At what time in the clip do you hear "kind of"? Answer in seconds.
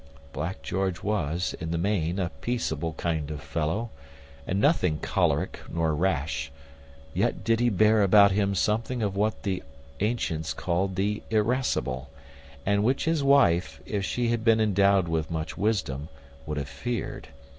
2.93-3.39